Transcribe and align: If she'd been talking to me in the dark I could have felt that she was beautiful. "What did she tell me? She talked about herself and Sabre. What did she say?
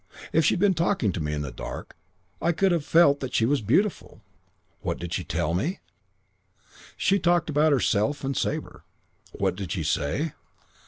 If 0.33 0.43
she'd 0.43 0.57
been 0.57 0.73
talking 0.73 1.11
to 1.11 1.19
me 1.19 1.31
in 1.31 1.43
the 1.43 1.51
dark 1.51 1.95
I 2.41 2.53
could 2.53 2.71
have 2.71 2.83
felt 2.83 3.19
that 3.19 3.35
she 3.35 3.45
was 3.45 3.61
beautiful. 3.61 4.23
"What 4.79 4.97
did 4.97 5.13
she 5.13 5.23
tell 5.23 5.53
me? 5.53 5.79
She 6.97 7.19
talked 7.19 7.51
about 7.51 7.71
herself 7.71 8.23
and 8.23 8.35
Sabre. 8.35 8.83
What 9.33 9.55
did 9.55 9.73
she 9.73 9.83
say? 9.83 10.33